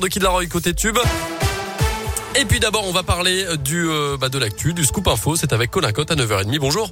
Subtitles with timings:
[0.00, 0.96] de Kid Laroi côté tube.
[2.40, 5.36] Et puis d'abord, on va parler du euh, bah, de l'actu, du scoop info.
[5.36, 6.58] C'est avec Colin Cotte à 9h30.
[6.58, 6.90] Bonjour.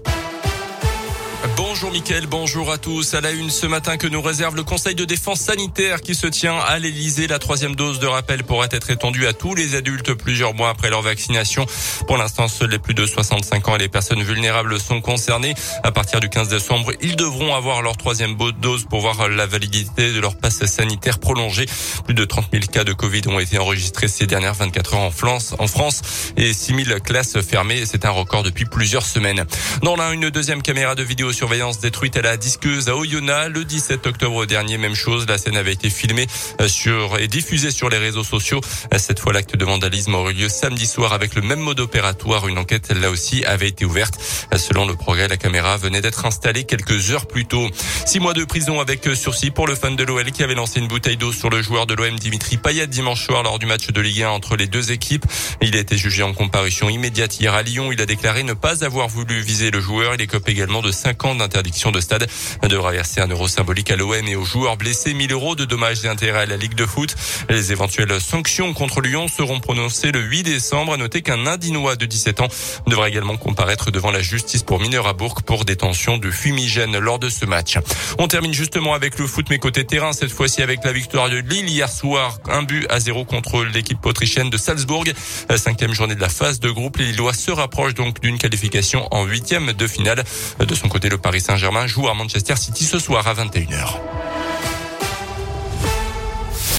[1.57, 3.15] Bonjour Mickaël, bonjour à tous.
[3.15, 6.27] À la une ce matin que nous réserve le Conseil de défense sanitaire qui se
[6.27, 7.29] tient à l'Elysée.
[7.29, 10.91] La troisième dose de rappel pourrait être étendue à tous les adultes plusieurs mois après
[10.91, 11.65] leur vaccination.
[12.07, 15.55] Pour l'instant, seuls les plus de 65 ans et les personnes vulnérables sont concernés.
[15.83, 20.13] À partir du 15 décembre, ils devront avoir leur troisième dose pour voir la validité
[20.13, 21.65] de leur passe sanitaire prolongé.
[22.05, 25.11] Plus de 30 000 cas de Covid ont été enregistrés ces dernières 24 heures en
[25.11, 26.03] France, en France
[26.37, 27.87] et 6 000 classes fermées.
[27.87, 29.47] C'est un record depuis plusieurs semaines.
[29.83, 34.05] Dans l'un, une deuxième caméra de vidéosurveillance détruite à la disqueuse à Oyonnax le 17
[34.09, 34.79] octobre dernier.
[34.79, 36.27] Même chose, la scène avait été filmée
[36.61, 38.61] euh, sur et diffusée sur les réseaux sociaux.
[38.93, 42.49] Euh, cette fois, l'acte de vandalisme aurait lieu samedi soir avec le même mode opératoire.
[42.49, 44.15] Une enquête, là aussi, avait été ouverte.
[44.53, 47.69] Euh, selon le progrès, la caméra venait d'être installée quelques heures plus tôt.
[48.07, 50.89] Six mois de prison avec sursis pour le fan de l'OL qui avait lancé une
[50.89, 54.01] bouteille d'eau sur le joueur de l'OM Dimitri Payet dimanche soir lors du match de
[54.01, 55.27] Ligue 1 entre les deux équipes.
[55.63, 57.93] Il a été jugé en comparution immédiate hier à Lyon.
[57.93, 60.15] Il a déclaré ne pas avoir voulu viser le joueur.
[60.15, 62.27] Il écope également de 5 ans d'interdiction interdiction de stade
[62.69, 66.05] devra verser un euro symbolique à l'OM et aux joueurs blessés 1000 euros de dommages
[66.05, 67.15] et intérêts à la Ligue de foot.
[67.51, 70.95] Les éventuelles sanctions contre Lyon seront prononcées le 8 décembre.
[70.95, 72.49] À noter qu'un Indinois de 17 ans
[72.87, 77.19] devra également comparaître devant la justice pour mineur à Bourg pour détention de fumigène lors
[77.19, 77.77] de ce match.
[78.19, 81.37] On termine justement avec le foot, mais côté terrain, cette fois-ci avec la victoire de
[81.37, 85.05] Lille hier soir, un but à zéro contre l'équipe autrichienne de Salzbourg.
[85.51, 89.07] La cinquième journée de la phase de groupe, les Lillois se rapprochent donc d'une qualification
[89.11, 90.25] en huitième de finale.
[90.59, 94.20] De son côté, le Paris Saint-Germain joue à Manchester City ce soir à 21h.